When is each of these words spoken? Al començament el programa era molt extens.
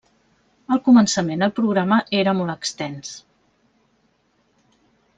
Al 0.75 0.79
començament 0.87 1.47
el 1.47 1.53
programa 1.59 1.99
era 2.23 2.35
molt 2.39 2.55
extens. 2.55 3.15